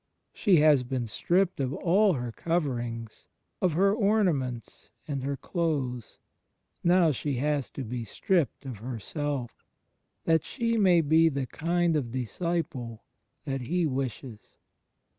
[0.33, 3.27] She has been stripped of all her cover ings,
[3.61, 6.17] of her ornaments and her clothes;
[6.83, 9.63] now she has to be stripped of herself,
[10.23, 13.03] that she may be the kind of disciple
[13.45, 14.55] that He wishes.